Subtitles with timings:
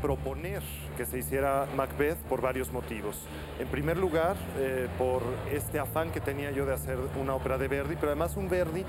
[0.00, 0.62] proponer
[0.96, 3.16] que se hiciera Macbeth por varios motivos.
[3.58, 5.22] En primer lugar, eh, por
[5.52, 8.84] este afán que tenía yo de hacer una ópera de Verdi, pero además un Verdi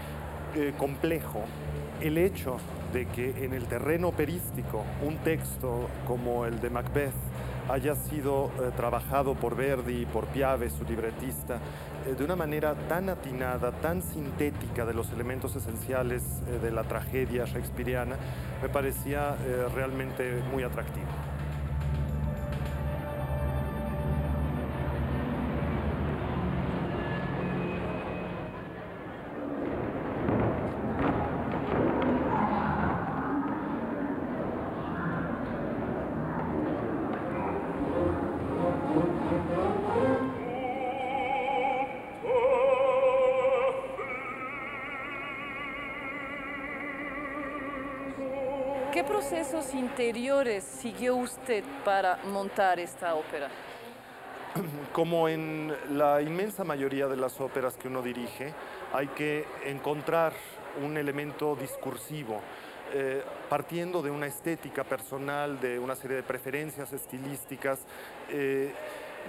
[0.55, 1.43] eh, complejo.
[2.01, 2.57] El hecho
[2.93, 7.13] de que en el terreno operístico un texto como el de Macbeth
[7.69, 11.59] haya sido eh, trabajado por Verdi por Piave, su libretista,
[12.17, 16.23] de una manera tan atinada, tan sintética de los elementos esenciales
[16.61, 18.15] de la tragedia shakespeariana,
[18.61, 19.35] me parecía
[19.75, 21.07] realmente muy atractivo.
[50.07, 53.49] Procesos interiores siguió usted para montar esta ópera?
[54.93, 58.53] Como en la inmensa mayoría de las óperas que uno dirige,
[58.93, 60.33] hay que encontrar
[60.83, 62.39] un elemento discursivo,
[62.93, 67.79] eh, partiendo de una estética personal, de una serie de preferencias estilísticas.
[68.29, 68.71] Eh,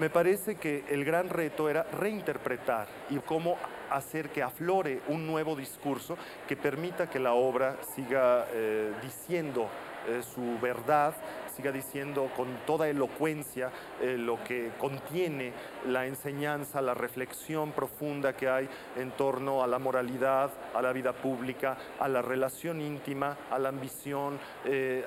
[0.00, 3.56] me parece que el gran reto era reinterpretar y cómo
[3.90, 9.68] hacer que aflore un nuevo discurso que permita que la obra siga eh, diciendo
[10.06, 11.14] eh, su verdad,
[11.56, 15.52] siga diciendo con toda elocuencia eh, lo que contiene
[15.86, 21.12] la enseñanza, la reflexión profunda que hay en torno a la moralidad, a la vida
[21.12, 24.38] pública, a la relación íntima, a la ambición,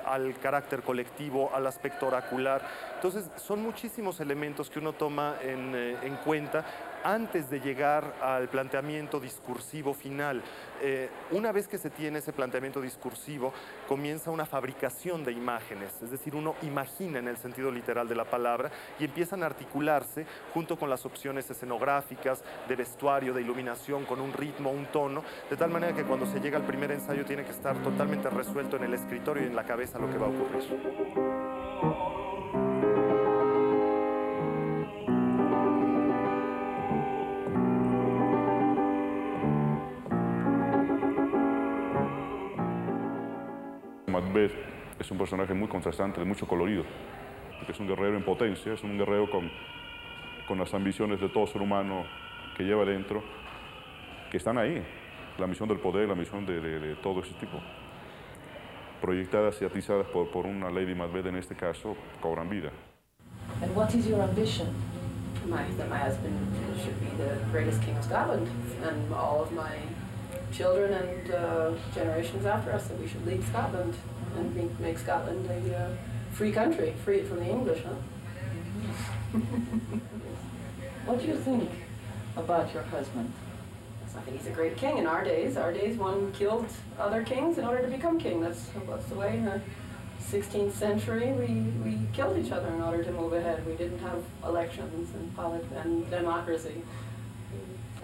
[0.04, 2.62] al carácter colectivo, al aspecto oracular.
[2.96, 6.64] Entonces, son muchísimos elementos que uno toma en, en cuenta
[7.04, 10.42] antes de llegar al planteamiento discursivo final.
[10.80, 13.52] Eh, una vez que se tiene ese planteamiento discursivo,
[13.88, 18.24] comienza una fabricación de imágenes, es decir, uno imagina en el sentido literal de la
[18.24, 24.20] palabra y empiezan a articularse junto con las opciones escenográficas, de vestuario, de iluminación, con
[24.20, 27.44] un ritmo, un tono, de tal manera que cuando se llega al primer ensayo tiene
[27.44, 30.30] que estar totalmente resuelto en el escritorio y en la cabeza lo que va a
[30.30, 30.62] ocurrir.
[44.98, 46.84] Es un personaje muy contrastante, de mucho colorido,
[47.58, 49.50] porque es un guerrero en potencia, es un guerrero con,
[50.46, 52.04] con las ambiciones de todo ser humano
[52.56, 53.22] que lleva dentro,
[54.30, 54.82] que están ahí,
[55.38, 57.60] la misión del poder, la misión de, de, de todo ese tipo,
[59.00, 62.70] proyectadas y atizadas por, por, una Lady Macbeth en este caso, cobran vida.
[63.60, 64.68] And what is your ambition?
[65.46, 66.34] My, that my husband
[66.80, 68.48] should be the greatest king of Scotland,
[68.84, 69.76] and all of my
[70.52, 73.94] children and uh, generations after us that we should lead Scotland
[74.36, 75.88] and make, make Scotland a uh,
[76.32, 79.38] free country, free from the English, huh?
[81.06, 81.70] what do you think
[82.36, 83.32] about your husband?
[84.16, 85.56] I think he's a great king in our days.
[85.56, 86.66] Our days, one killed
[86.98, 88.40] other kings in order to become king.
[88.40, 89.60] That's, that's the way in the
[90.20, 93.66] 16th century we, we killed each other in order to move ahead.
[93.66, 96.82] We didn't have elections and, polit- and democracy.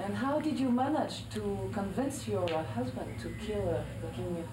[0.05, 4.45] And how did you manage to convince your husband to kill uh, the king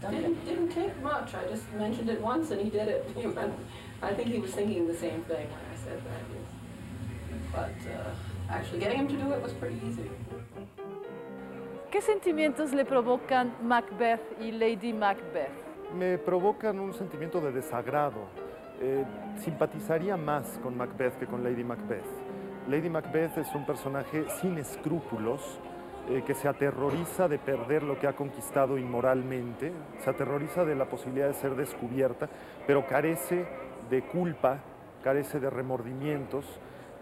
[0.00, 0.22] Duncan?
[0.22, 1.34] Didn't, didn't take much.
[1.34, 3.10] I just mentioned it once and he did it.
[3.16, 3.54] He went,
[4.02, 6.22] I think he was thinking the same thing when I said that.
[7.52, 8.10] But uh,
[8.50, 10.10] actually getting him to do it was pretty easy.
[11.90, 15.50] ¿Qué sentimientos le provocan Macbeth y Lady Macbeth?
[15.94, 18.28] Me provocan un sentimiento de desagrado.
[18.80, 19.04] Eh,
[19.36, 22.31] simpatizaría más con Macbeth que con Lady Macbeth.
[22.68, 25.58] Lady Macbeth es un personaje sin escrúpulos,
[26.08, 30.84] eh, que se aterroriza de perder lo que ha conquistado inmoralmente, se aterroriza de la
[30.84, 32.28] posibilidad de ser descubierta,
[32.66, 33.46] pero carece
[33.90, 34.60] de culpa,
[35.02, 36.44] carece de remordimientos.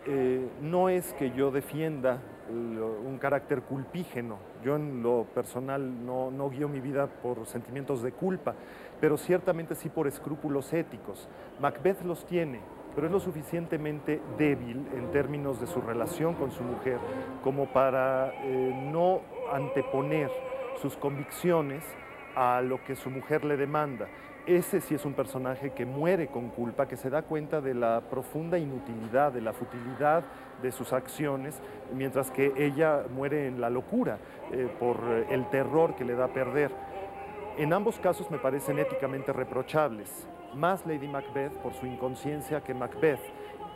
[0.06, 6.50] Eh, no es que yo defienda un carácter culpígeno, yo en lo personal no, no
[6.50, 8.56] guío mi vida por sentimientos de culpa,
[9.00, 11.28] pero ciertamente sí por escrúpulos éticos.
[11.60, 12.60] Macbeth los tiene,
[12.94, 16.98] pero es lo suficientemente débil en términos de su relación con su mujer
[17.42, 19.20] como para eh, no
[19.52, 20.30] anteponer
[20.80, 21.84] sus convicciones
[22.34, 24.08] a lo que su mujer le demanda.
[24.46, 28.00] Ese sí es un personaje que muere con culpa, que se da cuenta de la
[28.10, 30.24] profunda inutilidad, de la futilidad
[30.62, 31.60] de sus acciones,
[31.94, 34.18] mientras que ella muere en la locura
[34.50, 34.98] eh, por
[35.28, 36.70] el terror que le da perder.
[37.58, 43.20] En ambos casos me parecen éticamente reprochables más Lady Macbeth por su inconsciencia que Macbeth.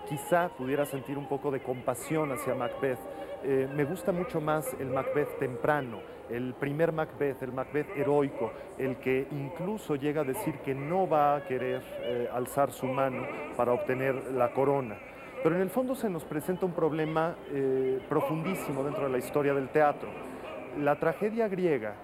[0.09, 2.99] quizá pudiera sentir un poco de compasión hacia Macbeth.
[3.43, 8.97] Eh, me gusta mucho más el Macbeth temprano, el primer Macbeth, el Macbeth heroico, el
[8.97, 13.73] que incluso llega a decir que no va a querer eh, alzar su mano para
[13.73, 14.97] obtener la corona.
[15.43, 19.55] Pero en el fondo se nos presenta un problema eh, profundísimo dentro de la historia
[19.55, 20.09] del teatro.
[20.79, 21.95] La tragedia griega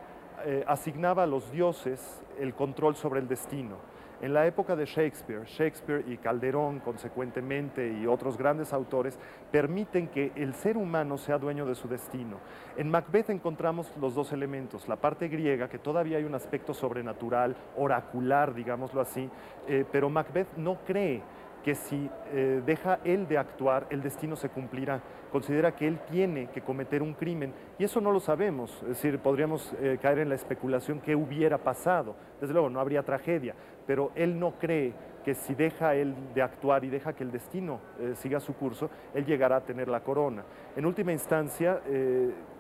[0.67, 3.77] asignaba a los dioses el control sobre el destino
[4.21, 9.19] en la época de Shakespeare, Shakespeare y Calderón, consecuentemente, y otros grandes autores,
[9.51, 12.39] permiten que el ser humano sea dueño de su destino.
[12.77, 17.57] En Macbeth encontramos los dos elementos, la parte griega, que todavía hay un aspecto sobrenatural,
[17.77, 19.31] oracular, digámoslo así,
[19.67, 21.23] eh, pero Macbeth no cree
[21.63, 25.01] que si eh, deja él de actuar, el destino se cumplirá.
[25.31, 28.73] Considera que él tiene que cometer un crimen y eso no lo sabemos.
[28.83, 32.17] Es decir, podríamos eh, caer en la especulación que hubiera pasado.
[32.41, 33.55] Desde luego, no habría tragedia,
[33.91, 34.95] pero él no cree
[35.25, 38.89] que si deja él de actuar y deja que el destino eh, siga su curso,
[39.13, 40.45] él llegará a tener la corona.
[40.77, 41.81] En última instancia,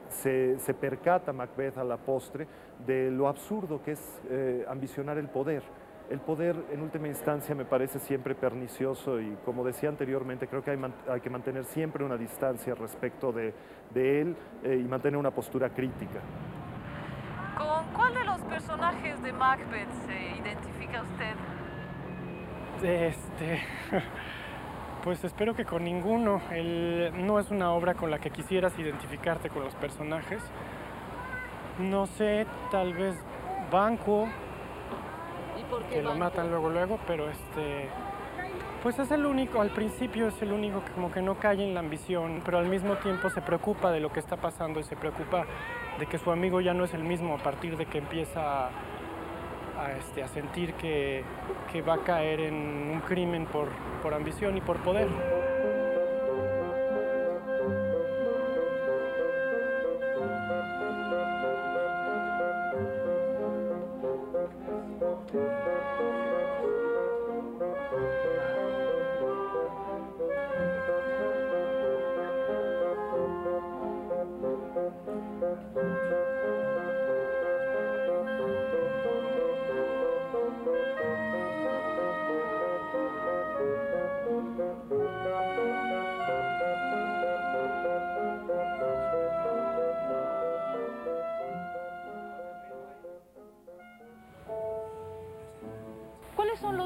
[0.09, 2.49] se, se, percata Macbeth a la postre
[2.85, 4.21] de lo absurdo que es
[4.67, 5.63] ambicionar el poder
[6.11, 10.73] el poder en última instancia me parece siempre pernicioso y como decía anteriormente, creo que
[10.73, 13.55] hay, que mantener siempre una distancia respecto de,
[13.95, 16.21] él eh, y mantener una postura crítica.
[17.57, 20.40] ¿Con cuál de los personajes de Macbeth se
[20.99, 21.35] usted?
[22.83, 23.63] Este,
[25.05, 26.41] pues espero que con ninguno.
[27.15, 30.43] no es una obra con la que quisieras identificarte con los personajes.
[31.79, 33.17] No sé, tal vez
[33.71, 34.29] Banco,
[35.91, 37.89] que lo matan luego luego, pero este
[38.83, 41.75] pues es el único, al principio es el único que como que no cae en
[41.75, 44.97] la ambición, pero al mismo tiempo se preocupa de lo que está pasando y se
[44.97, 45.45] preocupa
[45.99, 48.71] de que su amigo ya no es el mismo a partir de que empieza
[49.81, 51.25] a, este, a sentir que,
[51.87, 55.09] va a caer en un crimen por ambición y por poder.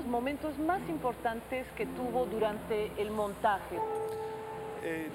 [0.07, 3.79] Momentos más importantes que tuvo durante el montaje?
[4.83, 5.09] Eh,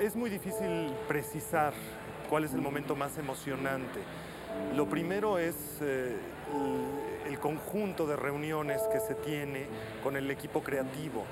[0.00, 1.72] es muy difícil precisar
[2.28, 4.00] cuál es el momento más emocionante.
[4.74, 6.16] Lo primero es eh,
[7.26, 9.66] el conjunto de reuniones que se tiene
[10.02, 11.24] con el equipo creativo.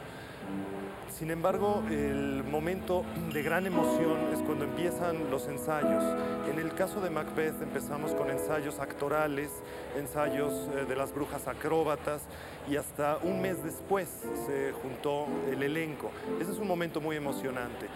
[1.18, 6.02] Sin embargo, el momento de gran emoción es cuando empiezan los ensayos.
[6.50, 9.50] En el caso de Macbeth empezamos con ensayos actorales,
[9.96, 12.22] ensayos eh, de las brujas acróbatas
[12.68, 14.08] y hasta un mes después
[14.44, 16.10] se juntó el elenco.
[16.40, 17.86] Ese es un momento muy emocionante.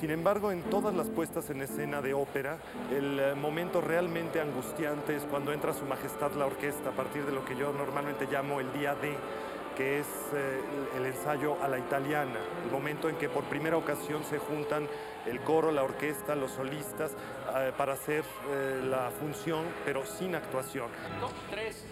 [0.00, 2.56] Sin embargo, en todas las puestas en escena de ópera,
[2.90, 7.32] el eh, momento realmente angustiante es cuando entra Su Majestad la orquesta a partir de
[7.32, 9.14] lo que yo normalmente llamo el día D
[9.76, 10.60] que es eh,
[10.96, 14.88] el ensayo a la italiana, el momento en que por primera ocasión se juntan
[15.26, 17.12] el coro, la orquesta, los solistas
[17.56, 20.88] eh, para hacer eh, la función, pero sin actuación.
[21.20, 21.84] Dos, tres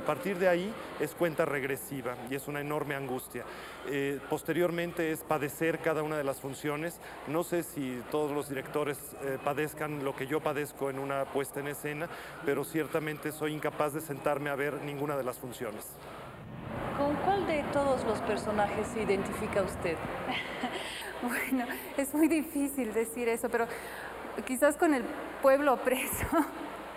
[0.00, 3.44] A partir de ahí es cuenta regresiva y es una enorme angustia.
[3.86, 6.98] Eh, posteriormente es padecer cada una de las funciones.
[7.26, 11.60] No sé si todos los directores eh, padezcan lo que yo padezco en una puesta
[11.60, 12.08] en escena,
[12.46, 15.86] pero ciertamente soy incapaz de sentarme a ver ninguna de las funciones.
[16.96, 19.98] ¿Con cuál de todos los personajes se identifica usted?
[21.22, 21.66] bueno,
[21.98, 23.66] es muy difícil decir eso, pero
[24.46, 25.04] quizás con el
[25.42, 26.26] pueblo preso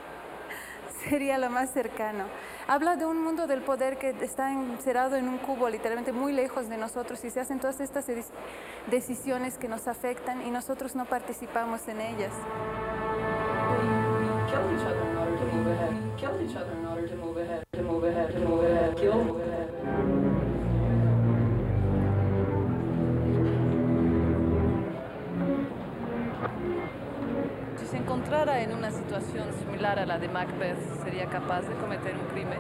[1.10, 2.28] sería lo más cercano.
[2.68, 6.70] Habla de un mundo del poder que está encerrado en un cubo, literalmente muy lejos
[6.70, 8.06] de nosotros, y se hacen todas estas
[8.90, 12.32] decisiones que nos afectan y nosotros no participamos en ellas.
[28.14, 32.60] Encontrara en una situación similar a la de Macbeth, ¿sería capaz de cometer un crimen?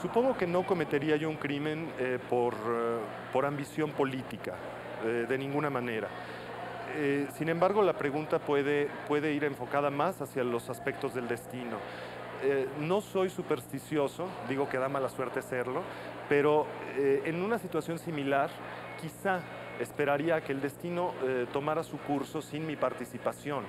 [0.00, 3.00] Supongo que no cometería yo un crimen eh, por, eh,
[3.34, 4.54] por, ambición política,
[5.04, 6.08] eh, de ninguna manera.
[7.36, 11.76] Sin embargo, la pregunta puede, puede ir enfocada más hacia los aspectos del destino.
[12.78, 15.82] No soy supersticioso, digo que da mala suerte serlo,
[16.28, 16.66] pero
[16.96, 18.48] eh, en una situación similar,
[19.00, 19.40] quizá
[19.80, 21.12] esperaría que el destino
[21.52, 23.64] tomara su curso sin mi participación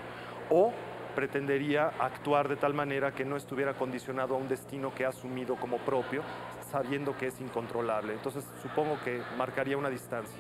[0.50, 0.72] o
[1.16, 5.56] pretendería actuar de tal manera que no estuviera condicionado a un destino que ha asumido
[5.56, 6.22] como propio,
[6.70, 8.14] sabiendo que es incontrolable.
[8.14, 10.38] Entonces supongo que marcaría una distancia.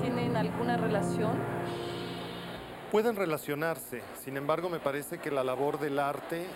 [0.00, 1.32] Tienen alguna relación?
[2.90, 6.46] Pueden relacionarse, sin embargo me parece que la labor del arte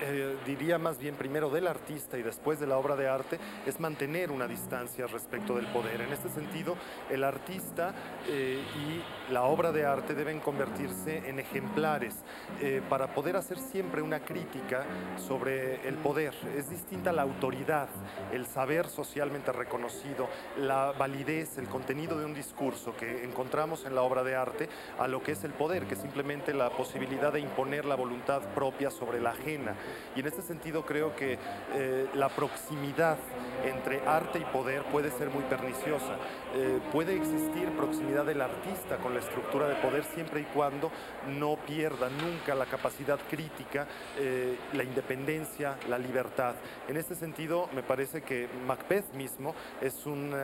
[0.00, 3.80] eh, diría más bien primero del artista y después de la obra de arte, es
[3.80, 6.00] mantener una distancia respecto del poder.
[6.00, 6.76] En este sentido,
[7.10, 7.94] el artista
[8.28, 12.16] eh, y la obra de arte deben convertirse en ejemplares
[12.60, 14.84] eh, para poder hacer siempre una crítica
[15.16, 16.34] sobre el poder.
[16.56, 17.88] Es distinta la autoridad,
[18.32, 20.28] el saber socialmente reconocido,
[20.58, 25.08] la validez, el contenido de un discurso que encontramos en la obra de arte a
[25.08, 28.90] lo que es el poder, que es simplemente la posibilidad de imponer la voluntad propia
[28.90, 29.74] sobre la ajena.
[30.16, 31.38] Y en este sentido creo que
[31.74, 33.18] eh, la proximidad
[33.64, 36.16] entre arte y poder puede ser muy perniciosa.
[36.54, 40.90] Eh, puede existir proximidad del artista con la estructura de poder siempre y cuando
[41.38, 43.86] no pierda nunca la capacidad crítica,
[44.18, 46.54] eh, la independencia, la libertad.
[46.88, 50.34] En este sentido, me parece que Macbeth mismo es un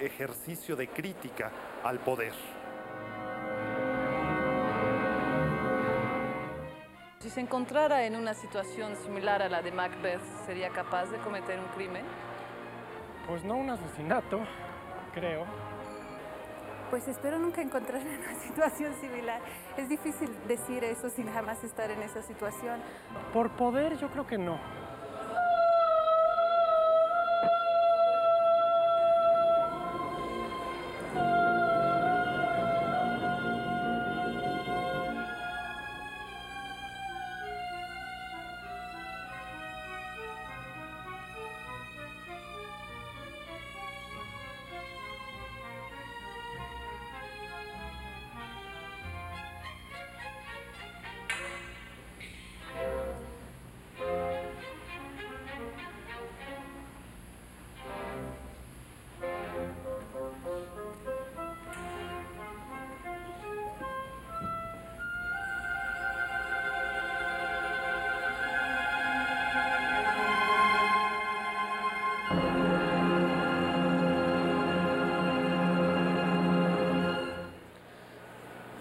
[0.00, 1.50] ejercicio de crítica
[1.82, 2.32] al poder.
[7.24, 11.58] Si se encontrara en una situación similar a la de Macbeth, ¿sería capaz de cometer
[11.58, 12.04] un crimen?
[13.26, 14.40] Pues no un asesinato,
[15.14, 15.46] creo.
[16.90, 19.40] Pues espero nunca encontrarme en una situación similar.
[19.78, 22.78] Es difícil decir eso sin jamás estar en esa situación.
[23.32, 24.58] Por poder yo creo que no.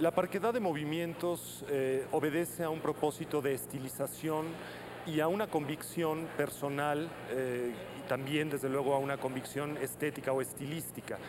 [0.03, 4.47] La parquedad de movimientos eh, obedece a un propósito de estilización
[5.07, 10.41] y a una convicción personal eh, y también, desde luego, a una convicción estética o
[10.41, 11.19] estilística.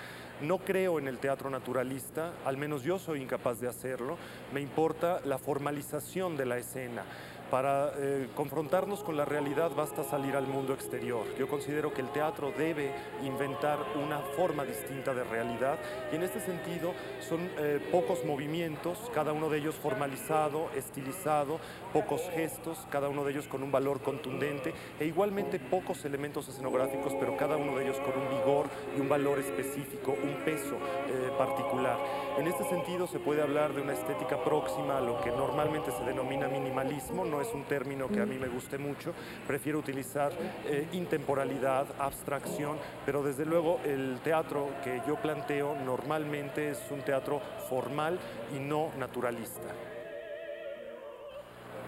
[0.40, 4.18] No creo en el teatro naturalista, al menos yo soy incapaz de hacerlo.
[4.52, 7.04] Me importa la formalización de la escena
[7.50, 11.24] para eh, confrontarnos con la realidad basta salir al mundo exterior.
[11.38, 15.78] Yo considero que el teatro debe inventar una forma distinta de realidad
[16.12, 21.58] y en este sentido son eh, pocos movimientos, cada uno de ellos formalizado, estilizado,
[21.92, 27.14] pocos gestos, cada uno de ellos con un valor contundente e igualmente pocos elementos escenográficos,
[27.18, 31.30] pero cada uno de ellos con un vigor y un valor específico, un peso eh,
[31.38, 31.98] particular.
[32.38, 36.04] En este sentido se puede hablar de una estética próxima a lo que normalmente se
[36.04, 39.12] denomina minimalismo, no es un término que a mí me guste mucho,
[39.46, 40.32] prefiero utilizar
[40.66, 47.40] eh, intemporalidad, abstracción, pero desde luego el teatro que yo planteo normalmente es un teatro
[47.68, 48.18] formal
[48.54, 49.93] y no naturalista.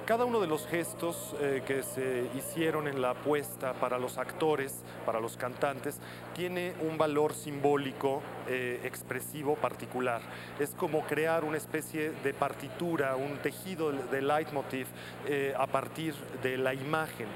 [0.06, 4.84] Cada uno de los gestos eh, que se hicieron en la apuesta para los actores,
[5.04, 5.98] para los cantantes,
[6.32, 10.20] tiene un valor simbólico eh, expresivo particular.
[10.60, 14.86] Es como crear una especie de partitura, un tejido de leitmotiv
[15.26, 17.26] eh, a partir de la imagen.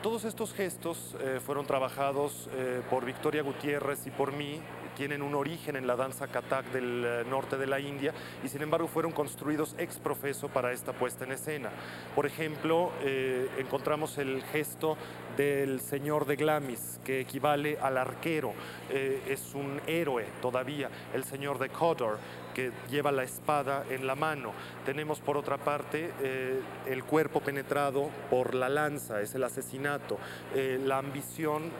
[0.00, 2.48] Todos estos gestos fueron trabajados
[2.88, 4.60] por Victoria Gutiérrez y por mí
[4.98, 8.12] tienen un origen en la danza Kathak del eh, norte de la India
[8.42, 11.70] y sin embargo fueron construidos ex profeso para esta puesta en escena.
[12.16, 14.96] Por ejemplo, eh, encontramos el gesto
[15.36, 18.54] del señor de Glamis, que equivale al arquero,
[18.90, 22.18] eh, es un héroe todavía, el señor de Codor,
[22.58, 24.52] que lleva la espada en la mano.
[24.84, 30.18] Tenemos por otra parte eh, el cuerpo penetrado por la lanza, es el asesinato,
[30.56, 31.70] eh, la ambición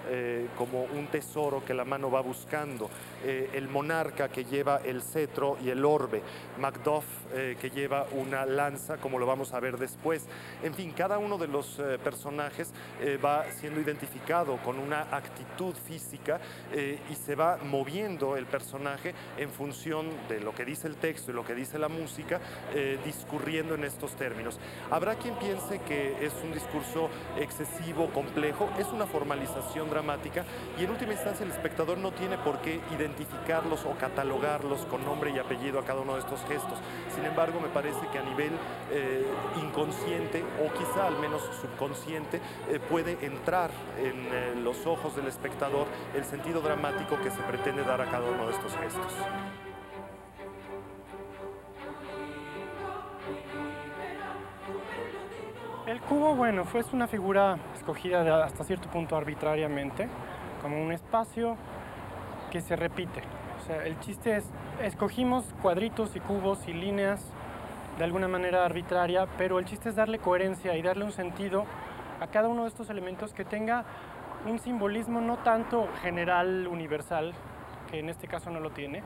[0.57, 2.89] como un tesoro que la mano va buscando,
[3.25, 6.23] el monarca que lleva el cetro y el orbe,
[6.59, 10.27] Macduff que lleva una lanza, como lo vamos a ver después.
[10.63, 12.73] En fin, cada uno de los personajes
[13.25, 16.41] va siendo identificado con una actitud física
[16.73, 21.31] eh, y se va moviendo el personaje en función de lo que dice el texto
[21.31, 22.41] y lo que dice la música,
[22.75, 24.59] eh, discurriendo en estos términos.
[24.91, 27.09] Habrá quien piense que es un discurso
[27.39, 30.45] excesivo, complejo, es una formalización dramática
[30.79, 35.31] y en última instancia el espectador no tiene por qué identificarlos o catalogarlos con nombre
[35.31, 36.79] y apellido a cada uno de estos gestos.
[37.15, 38.53] Sin embargo, me parece que a nivel
[38.91, 39.27] eh,
[39.63, 42.41] inconsciente o quizá al menos subconsciente
[42.89, 48.01] puede entrar en eh, los ojos del espectador el sentido dramático que se pretende dar
[48.01, 49.13] a cada uno de estos gestos.
[55.99, 60.09] El cubo, bueno, fue una figura escogida hasta cierto punto arbitrariamente,
[60.63, 61.57] como un espacio
[62.51, 63.21] que se repite.
[63.61, 64.45] O sea, el chiste es,
[64.81, 67.27] escogimos cuadritos y cubos y líneas
[67.99, 71.65] de alguna manera arbitraria, pero el chiste es darle coherencia y darle un sentido
[72.21, 73.85] a cada uno de estos elementos que tenga
[74.47, 77.35] un simbolismo no tanto general, universal,
[77.91, 79.03] que en este caso no lo tiene,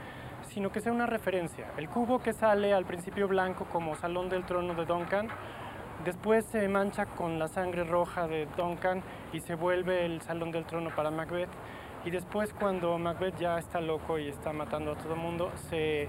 [0.51, 1.67] sino que sea una referencia.
[1.79, 5.29] El cubo que sale al principio blanco como Salón del Trono de Duncan,
[6.05, 9.03] después se mancha con la sangre roja de Duncan
[9.33, 11.51] y se vuelve el Salón del Trono para Macbeth.
[12.05, 16.09] Y después cuando Macbeth ya está loco y está matando a todo el mundo, se,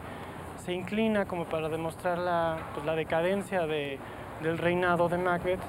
[0.67, 3.99] inclina como para demostrar la, pues, la decadencia de,
[4.41, 5.61] del reinado de Macbeth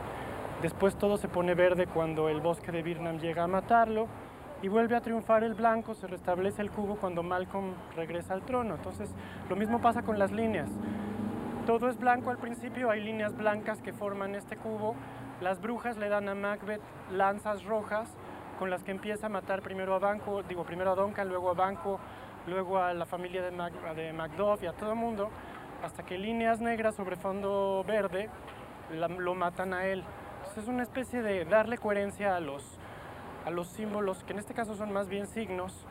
[0.65, 4.07] Después todo se pone verde cuando el bosque de Birnam llega a matarlo
[4.63, 8.77] y vuelve a triunfar el blanco, se restablece el cubo cuando Malcolm regresa al trono.
[8.77, 9.11] Entonces
[9.51, 10.71] lo mismo pasa con las líneas.
[11.67, 14.95] Todo es blanco al principio, hay líneas blancas que forman este cubo.
[15.41, 18.09] Las brujas le dan a Macbeth lanzas rojas
[18.59, 21.55] con las que empieza a matar primero a Banco, digo primero a Duncan, luego a
[21.55, 21.99] Banco,
[22.47, 25.31] luego a la familia de, Macduff y a todo el mundo,
[25.83, 28.29] hasta que líneas negras sobre fondo verde
[28.91, 30.05] lo matan a él
[30.57, 32.79] es una especie de darle coherencia a los,
[33.45, 35.85] a los símbolos, que en este caso son más bien signos,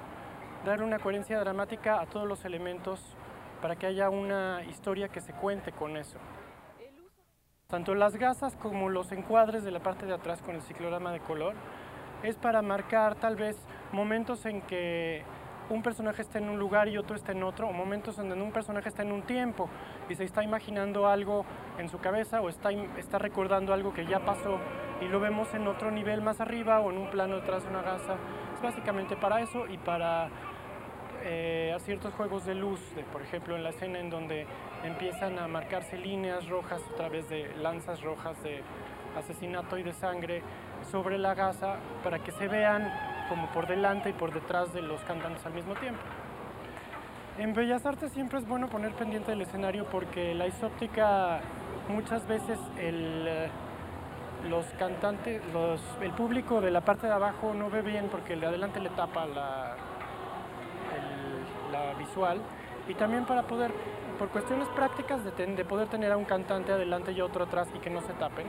[0.66, 3.02] dar una coherencia dramática a todos los elementos
[3.64, 6.18] para que haya una historia que se cuente con eso.
[7.68, 11.22] Tanto las gasas como los encuadres de la parte de atrás con el ciclorama de
[11.22, 11.54] color
[12.24, 13.56] es para marcar tal vez
[13.94, 15.24] momentos en que
[15.70, 18.44] un personaje está en un lugar y otro está en otro, o momentos en donde
[18.44, 19.70] un personaje está en un tiempo
[20.10, 21.46] y se está imaginando algo
[21.78, 24.60] en su cabeza o está, está recordando algo que ya pasó
[25.00, 27.82] y lo vemos en otro nivel más arriba o en un plano detrás de una
[27.82, 28.18] gasa.
[28.56, 30.28] Es básicamente para eso y para
[31.26, 32.80] eh, ciertos juegos de luz,
[33.12, 34.46] por ejemplo en la escena en donde
[34.84, 38.62] empiezan a marcarse líneas rojas a través de lanzas rojas de
[39.18, 40.42] asesinato y de sangre
[40.92, 42.92] sobre la gasa para que se vean
[43.30, 46.02] como por delante y por detrás de los cantantes al mismo tiempo.
[47.38, 51.42] En Bellas Artes siempre es bueno poner pendiente el escenario porque la isóptica
[51.90, 53.50] muchas veces el, eh,
[54.50, 55.42] los cantantes,
[56.02, 58.90] el público de la parte de abajo no ve bien porque el de adelante le
[58.90, 59.76] tapa la,
[61.98, 62.40] visual
[62.88, 63.72] y también para poder,
[64.20, 67.80] por cuestiones prácticas de, de poder tener a un cantante adelante y otro atrás y
[67.80, 68.48] que no se tapen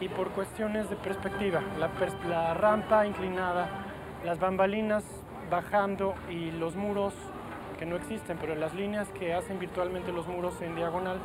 [0.00, 1.90] y por cuestiones de perspectiva, la,
[2.28, 3.68] la rampa inclinada,
[4.24, 5.04] las bambalinas
[5.50, 7.14] bajando y los muros
[7.78, 11.18] que no existen, pero las líneas que hacen virtualmente los muros en diagonal,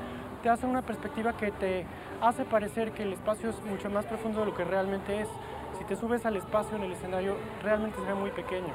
[0.43, 1.85] te hacen una perspectiva que te
[2.21, 5.29] hace parecer que el espacio es mucho más profundo de lo que realmente es.
[5.77, 8.73] Si te subes al espacio en el escenario, realmente se ve muy pequeño,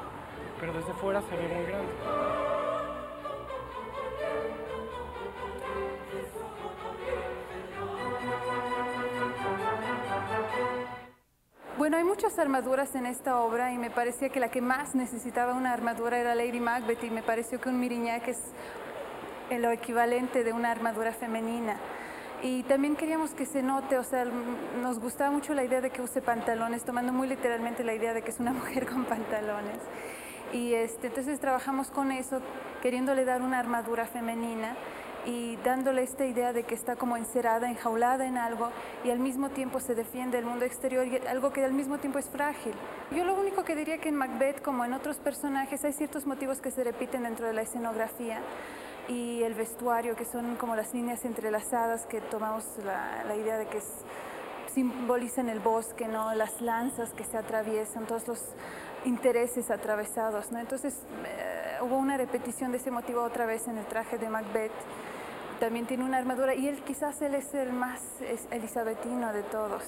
[0.61, 2.46] pero desde fuera se ve muy grande.
[12.27, 16.19] Muchas armaduras en esta obra y me parecía que la que más necesitaba una armadura
[16.19, 18.39] era Lady Macbeth y me pareció que un miriñac es
[19.61, 21.77] lo equivalente de una armadura femenina.
[22.43, 26.03] Y también queríamos que se note, o sea, nos gustaba mucho la idea de que
[26.03, 29.79] use pantalones, tomando muy literalmente la idea de que es una mujer con pantalones.
[30.53, 32.41] Y este, entonces trabajamos con eso,
[32.83, 34.75] queriéndole dar una armadura femenina
[35.27, 38.71] y dándole esta idea de que está como encerada, enjaulada en algo
[39.05, 42.19] y al mismo tiempo se defiende el mundo exterior y algo que al mismo tiempo
[42.19, 42.73] es frágil.
[43.11, 46.61] Yo lo único que diría que en Macbeth, como en otros personajes, hay ciertos motivos
[46.61, 48.41] que se repiten dentro de la escenografía
[49.09, 53.67] y el vestuario, que son como las líneas entrelazadas que tomamos la, la idea de
[53.67, 53.81] que
[54.73, 56.35] simbolizan el bosque, ¿no?
[56.35, 58.41] las lanzas que se atraviesan, todos los
[59.05, 60.53] intereses atravesados.
[60.53, 60.59] ¿no?
[60.59, 64.73] Entonces eh, hubo una repetición de ese motivo otra vez en el traje de Macbeth
[65.61, 68.01] también tiene una armadura y él quizás él es el más
[68.51, 69.83] elizabetino de todos.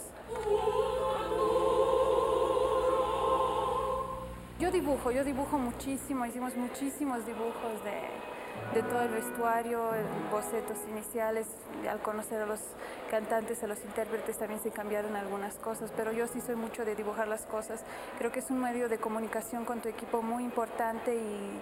[4.59, 9.91] Yo dibujo, yo dibujo muchísimo, hicimos muchísimos dibujos de, de todo el vestuario,
[10.33, 11.47] bocetos iniciales,
[11.89, 12.61] al conocer a los
[13.09, 16.97] cantantes, a los intérpretes también se cambiaron algunas cosas, pero yo sí soy mucho de
[16.97, 17.85] dibujar las cosas.
[18.19, 21.61] Creo que es un medio de comunicación con tu equipo muy importante y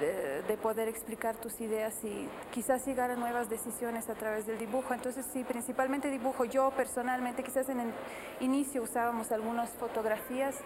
[0.00, 4.94] de, poder explicar tus ideas y quizás llegar a nuevas decisiones a través del dibujo.
[4.94, 6.44] Entonces sí, principalmente dibujo.
[6.44, 7.92] Yo personalmente, quizás en el
[8.40, 10.56] inicio usábamos algunas fotografías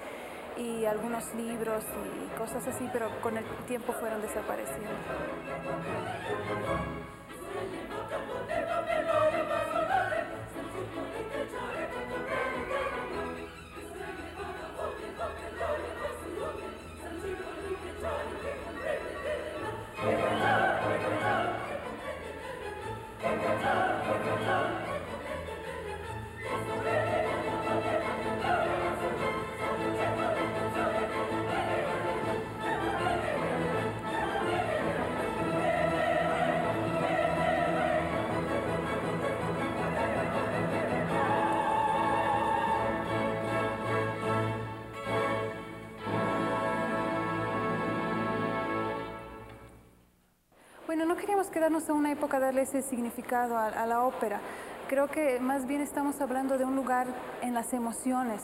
[0.57, 4.91] y algunos libros y cosas así, pero con el tiempo fueron desapareciendo.
[51.23, 54.41] Queríamos quedarnos a una época darle ese significado a, la ópera.
[54.89, 57.07] Creo que más bien estamos hablando de un lugar
[57.43, 58.43] en las emociones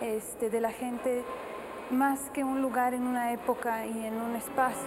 [0.00, 1.24] este, de la gente,
[1.90, 4.86] más que un lugar en una época y en un espacio.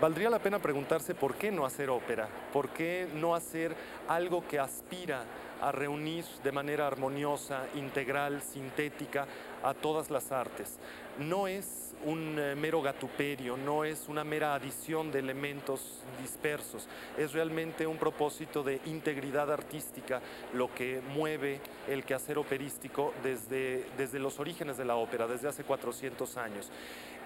[0.00, 3.74] Valdría la pena preguntarse por qué no hacer ópera, por qué no hacer
[4.06, 5.24] algo que aspira
[5.60, 9.26] a reunir de manera armoniosa, integral, sintética
[9.62, 10.78] a todas las artes.
[11.18, 17.32] No es un eh, mero gatuperio, no es una mera adición de elementos dispersos, es
[17.32, 20.20] realmente un propósito de integridad artística
[20.52, 25.64] lo que mueve el quehacer operístico desde, desde los orígenes de la ópera, desde hace
[25.64, 26.70] 400 años.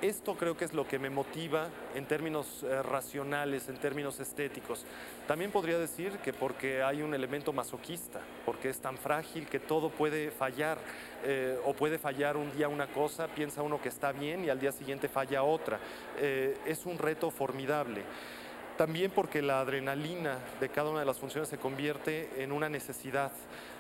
[0.03, 4.87] Esto creo que es lo que me motiva en términos eh, racionales, en términos estéticos.
[5.29, 9.91] También podría decir que porque hay un elemento masoquista, porque es tan frágil que todo
[9.91, 10.79] puede fallar,
[11.23, 14.59] eh, o puede fallar un día una cosa, piensa uno que está bien y al
[14.59, 15.79] día siguiente falla otra.
[16.19, 18.03] Eh, es un reto formidable
[18.81, 23.31] también porque la adrenalina de cada una de las funciones se convierte en una necesidad.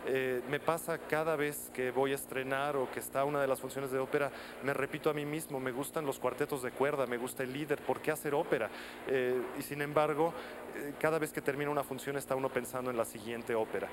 [0.05, 3.61] Eh, me pasa cada vez que voy a estrenar o que está una de las
[3.61, 4.31] funciones de ópera,
[4.63, 7.81] me repito a mí mismo, me gustan los cuartetos de cuerda, me gusta el líder,
[7.81, 8.69] ¿por qué hacer ópera?
[9.09, 10.35] Eh, y sin embargo,
[10.77, 13.89] eh, cada vez que termina una función está uno pensando en la siguiente ópera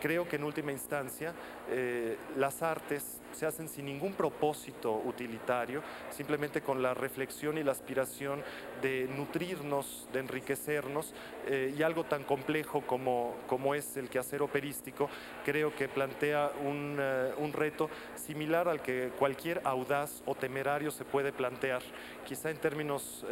[0.00, 1.32] creo que en última instancia
[1.70, 7.72] eh, las artes se hacen sin ningún propósito utilitario, simplemente con la reflexión y la
[7.72, 8.42] aspiración
[8.82, 11.14] de nutrirnos, de enriquecernos,
[11.46, 15.08] eh, y algo tan complejo como, como es el quehacer operístico,
[15.44, 21.04] creo que plantea un, eh, un reto similar al que cualquier audaz o temerario se
[21.04, 21.82] puede plantear,
[22.26, 23.24] quizá en términos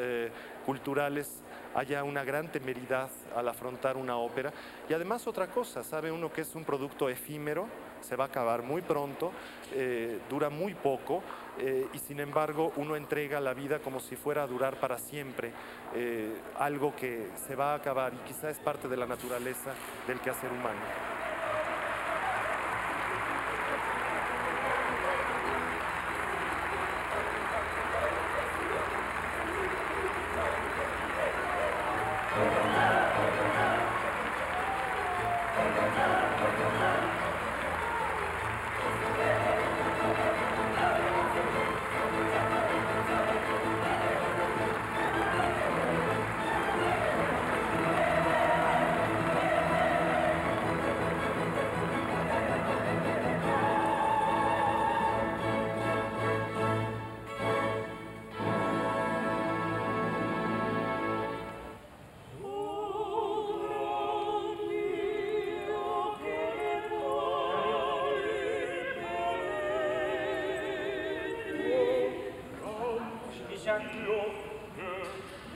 [0.66, 1.42] culturales
[1.74, 4.52] haya una gran temeridad al afrontar una ópera.
[4.88, 7.66] Y además otra cosa, sabe uno que es un producto efímero,
[8.00, 9.32] se va a acabar muy pronto,
[9.74, 11.22] eh, dura muy poco
[11.58, 15.52] eh, y sin embargo uno entrega la vida como si fuera a durar para siempre,
[15.94, 19.74] eh, algo que se va a acabar y quizá es parte de la naturaleza
[20.06, 21.27] del quehacer humano.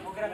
[0.04, 0.28] 僕ら